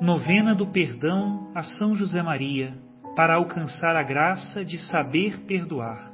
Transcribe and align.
Novena 0.00 0.56
do 0.56 0.66
Perdão 0.66 1.50
a 1.54 1.62
São 1.62 1.94
José 1.94 2.20
Maria, 2.20 2.74
para 3.14 3.36
alcançar 3.36 3.94
a 3.94 4.02
graça 4.02 4.64
de 4.64 4.76
saber 4.76 5.42
perdoar. 5.46 6.12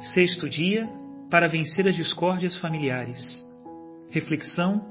Sexto 0.00 0.48
dia, 0.48 0.88
para 1.30 1.48
vencer 1.48 1.86
as 1.86 1.94
discórdias 1.94 2.56
familiares. 2.56 3.46
Reflexão, 4.10 4.84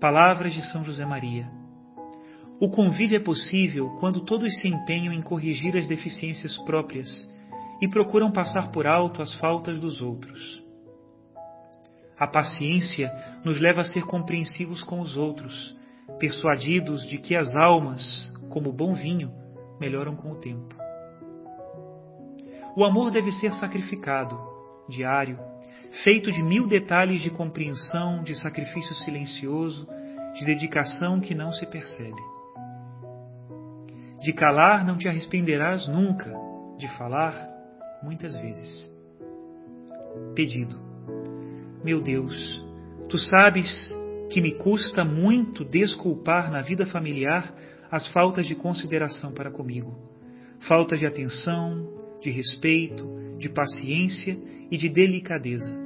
palavras 0.00 0.54
de 0.54 0.62
São 0.72 0.82
José 0.84 1.04
Maria. 1.04 1.46
O 2.58 2.70
convívio 2.70 3.18
é 3.18 3.20
possível 3.20 3.90
quando 4.00 4.24
todos 4.24 4.58
se 4.60 4.68
empenham 4.68 5.12
em 5.12 5.20
corrigir 5.20 5.76
as 5.76 5.86
deficiências 5.86 6.56
próprias 6.64 7.08
e 7.82 7.86
procuram 7.86 8.32
passar 8.32 8.72
por 8.72 8.86
alto 8.86 9.20
as 9.20 9.34
faltas 9.34 9.78
dos 9.78 10.00
outros. 10.00 10.63
A 12.24 12.26
paciência 12.26 13.12
nos 13.44 13.60
leva 13.60 13.82
a 13.82 13.84
ser 13.84 14.06
compreensivos 14.06 14.82
com 14.82 14.98
os 14.98 15.14
outros, 15.14 15.76
persuadidos 16.18 17.06
de 17.06 17.18
que 17.18 17.36
as 17.36 17.54
almas, 17.54 18.32
como 18.48 18.72
bom 18.72 18.94
vinho, 18.94 19.30
melhoram 19.78 20.16
com 20.16 20.32
o 20.32 20.40
tempo. 20.40 20.74
O 22.74 22.82
amor 22.82 23.10
deve 23.10 23.30
ser 23.30 23.52
sacrificado, 23.52 24.40
diário, 24.88 25.38
feito 26.02 26.32
de 26.32 26.42
mil 26.42 26.66
detalhes 26.66 27.20
de 27.20 27.28
compreensão, 27.28 28.22
de 28.22 28.34
sacrifício 28.34 28.94
silencioso, 28.94 29.86
de 30.32 30.46
dedicação 30.46 31.20
que 31.20 31.34
não 31.34 31.52
se 31.52 31.66
percebe. 31.66 32.22
De 34.22 34.32
calar 34.32 34.82
não 34.82 34.96
te 34.96 35.06
arrependerás 35.06 35.86
nunca, 35.88 36.32
de 36.78 36.88
falar, 36.96 37.34
muitas 38.02 38.34
vezes. 38.34 38.90
Pedido. 40.34 40.93
Meu 41.84 42.00
Deus, 42.00 42.64
tu 43.10 43.18
sabes 43.18 43.94
que 44.30 44.40
me 44.40 44.52
custa 44.52 45.04
muito 45.04 45.62
desculpar 45.66 46.50
na 46.50 46.62
vida 46.62 46.86
familiar 46.86 47.54
as 47.90 48.08
faltas 48.08 48.46
de 48.46 48.54
consideração 48.54 49.32
para 49.32 49.50
comigo, 49.50 49.94
falta 50.66 50.96
de 50.96 51.06
atenção, 51.06 51.86
de 52.22 52.30
respeito, 52.30 53.06
de 53.38 53.50
paciência 53.50 54.34
e 54.70 54.78
de 54.78 54.88
delicadeza. 54.88 55.76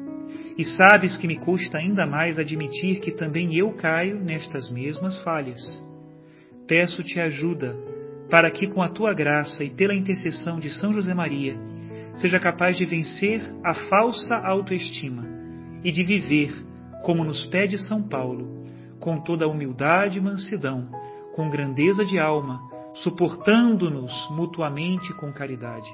E 0.56 0.64
sabes 0.64 1.16
que 1.16 1.26
me 1.26 1.36
custa 1.36 1.78
ainda 1.78 2.06
mais 2.06 2.38
admitir 2.38 3.00
que 3.00 3.10
também 3.10 3.58
eu 3.58 3.72
caio 3.72 4.20
nestas 4.20 4.70
mesmas 4.70 5.18
falhas. 5.24 5.60
Peço-te 6.68 7.18
ajuda 7.18 7.76
para 8.30 8.52
que, 8.52 8.68
com 8.68 8.82
a 8.82 8.88
tua 8.88 9.12
graça 9.12 9.64
e 9.64 9.70
pela 9.70 9.94
intercessão 9.96 10.60
de 10.60 10.70
São 10.70 10.94
José 10.94 11.12
Maria, 11.12 11.56
seja 12.14 12.38
capaz 12.38 12.76
de 12.76 12.84
vencer 12.84 13.42
a 13.64 13.74
falsa 13.74 14.36
autoestima 14.36 15.37
e 15.84 15.92
de 15.92 16.02
viver, 16.02 16.52
como 17.04 17.24
nos 17.24 17.44
pede 17.46 17.78
São 17.78 18.02
Paulo, 18.02 18.64
com 19.00 19.20
toda 19.20 19.44
a 19.44 19.48
humildade 19.48 20.18
e 20.18 20.20
mansidão, 20.20 20.88
com 21.34 21.48
grandeza 21.48 22.04
de 22.04 22.18
alma, 22.18 22.60
suportando-nos 22.94 24.12
mutuamente 24.30 25.12
com 25.14 25.32
caridade. 25.32 25.88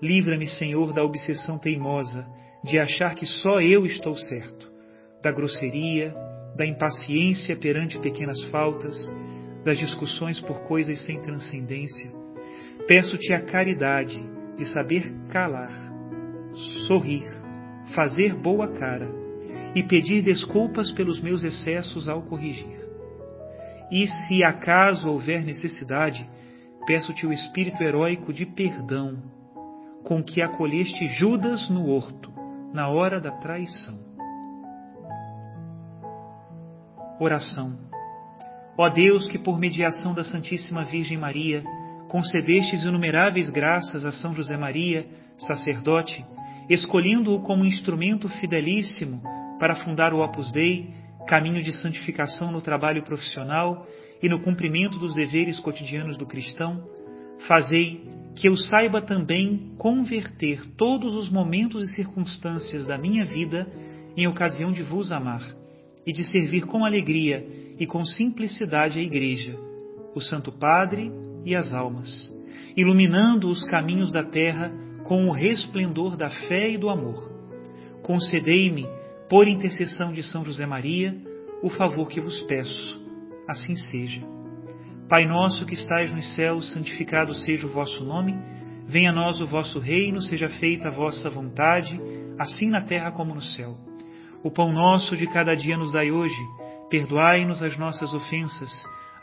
Livra-me, 0.00 0.46
Senhor, 0.46 0.92
da 0.92 1.02
obsessão 1.02 1.58
teimosa 1.58 2.26
de 2.62 2.78
achar 2.78 3.14
que 3.14 3.26
só 3.26 3.60
eu 3.60 3.84
estou 3.84 4.16
certo, 4.16 4.70
da 5.22 5.32
grosseria, 5.32 6.14
da 6.56 6.64
impaciência 6.64 7.56
perante 7.56 7.98
pequenas 7.98 8.42
faltas, 8.44 8.94
das 9.64 9.78
discussões 9.78 10.40
por 10.40 10.60
coisas 10.62 11.04
sem 11.04 11.20
transcendência. 11.20 12.10
Peço-te 12.86 13.32
a 13.32 13.42
caridade 13.44 14.22
de 14.56 14.64
saber 14.66 15.12
calar, 15.30 15.72
sorrir, 16.86 17.43
fazer 17.88 18.34
boa 18.34 18.68
cara 18.68 19.08
e 19.74 19.82
pedir 19.82 20.22
desculpas 20.22 20.92
pelos 20.92 21.20
meus 21.20 21.42
excessos 21.42 22.08
ao 22.08 22.22
corrigir. 22.22 22.84
E 23.90 24.06
se 24.06 24.42
acaso 24.44 25.10
houver 25.10 25.44
necessidade, 25.44 26.28
peço-te 26.86 27.26
o 27.26 27.32
espírito 27.32 27.82
heróico 27.82 28.32
de 28.32 28.46
perdão, 28.46 29.18
com 30.04 30.22
que 30.22 30.42
acolheste 30.42 31.06
Judas 31.08 31.68
no 31.68 31.88
horto, 31.88 32.32
na 32.72 32.88
hora 32.88 33.20
da 33.20 33.30
traição. 33.30 33.98
Oração. 37.18 37.78
Ó 38.76 38.88
Deus, 38.88 39.28
que 39.28 39.38
por 39.38 39.58
mediação 39.58 40.14
da 40.14 40.24
Santíssima 40.24 40.84
Virgem 40.84 41.16
Maria, 41.16 41.62
concedestes 42.08 42.84
inumeráveis 42.84 43.50
graças 43.50 44.04
a 44.04 44.10
São 44.10 44.34
José 44.34 44.56
Maria, 44.56 45.06
sacerdote, 45.38 46.24
escolhendo-o 46.68 47.40
como 47.40 47.64
instrumento 47.64 48.28
fidelíssimo 48.28 49.22
para 49.58 49.76
fundar 49.76 50.12
o 50.12 50.22
Opus 50.22 50.50
Dei, 50.50 50.90
caminho 51.26 51.62
de 51.62 51.72
santificação 51.72 52.52
no 52.52 52.60
trabalho 52.60 53.02
profissional 53.02 53.86
e 54.22 54.28
no 54.28 54.40
cumprimento 54.40 54.98
dos 54.98 55.14
deveres 55.14 55.58
cotidianos 55.60 56.16
do 56.16 56.26
cristão, 56.26 56.82
fazei 57.46 58.02
que 58.36 58.48
eu 58.48 58.56
saiba 58.56 59.00
também 59.00 59.74
converter 59.78 60.62
todos 60.76 61.14
os 61.14 61.30
momentos 61.30 61.82
e 61.84 61.94
circunstâncias 61.94 62.86
da 62.86 62.98
minha 62.98 63.24
vida 63.24 63.66
em 64.16 64.26
ocasião 64.26 64.72
de 64.72 64.82
vos 64.82 65.12
amar 65.12 65.42
e 66.06 66.12
de 66.12 66.24
servir 66.24 66.66
com 66.66 66.84
alegria 66.84 67.46
e 67.78 67.86
com 67.86 68.04
simplicidade 68.04 68.98
a 68.98 69.02
Igreja, 69.02 69.56
o 70.14 70.20
Santo 70.20 70.52
Padre 70.52 71.10
e 71.44 71.54
as 71.54 71.72
almas, 71.72 72.32
iluminando 72.76 73.48
os 73.48 73.64
caminhos 73.64 74.10
da 74.10 74.24
terra 74.24 74.72
com 75.04 75.28
o 75.28 75.32
resplendor 75.32 76.16
da 76.16 76.28
fé 76.28 76.70
e 76.70 76.78
do 76.78 76.88
amor. 76.88 77.30
Concedei-me, 78.02 78.86
por 79.28 79.46
intercessão 79.46 80.12
de 80.12 80.22
São 80.22 80.44
José 80.44 80.66
Maria, 80.66 81.14
o 81.62 81.70
favor 81.70 82.08
que 82.08 82.20
vos 82.20 82.40
peço. 82.42 83.02
Assim 83.48 83.76
seja. 83.76 84.22
Pai 85.08 85.26
nosso 85.26 85.66
que 85.66 85.74
estais 85.74 86.12
nos 86.12 86.34
céus, 86.34 86.72
santificado 86.72 87.34
seja 87.34 87.66
o 87.66 87.70
vosso 87.70 88.04
nome. 88.04 88.34
Venha 88.86 89.10
a 89.10 89.14
nós 89.14 89.40
o 89.40 89.46
vosso 89.46 89.78
reino, 89.78 90.20
seja 90.20 90.48
feita 90.48 90.88
a 90.88 90.90
vossa 90.90 91.30
vontade, 91.30 92.00
assim 92.38 92.68
na 92.68 92.82
terra 92.82 93.10
como 93.12 93.34
no 93.34 93.42
céu. 93.42 93.76
O 94.42 94.50
pão 94.50 94.72
nosso 94.72 95.16
de 95.16 95.26
cada 95.26 95.54
dia 95.54 95.76
nos 95.76 95.92
dai 95.92 96.10
hoje. 96.10 96.40
Perdoai-nos 96.90 97.62
as 97.62 97.76
nossas 97.78 98.12
ofensas, 98.12 98.70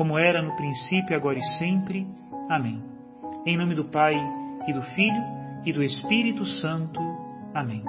como 0.00 0.18
era 0.18 0.40
no 0.40 0.56
princípio, 0.56 1.14
agora 1.14 1.38
e 1.38 1.42
sempre. 1.58 2.06
Amém. 2.48 2.82
Em 3.44 3.54
nome 3.54 3.74
do 3.74 3.84
Pai, 3.84 4.14
e 4.66 4.72
do 4.72 4.80
Filho 4.80 5.22
e 5.62 5.74
do 5.74 5.82
Espírito 5.82 6.42
Santo. 6.46 6.98
Amém. 7.52 7.84